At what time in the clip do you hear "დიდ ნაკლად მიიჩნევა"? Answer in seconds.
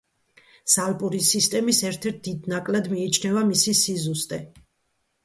2.29-3.45